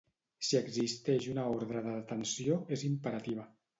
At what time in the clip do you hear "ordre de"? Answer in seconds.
1.57-1.93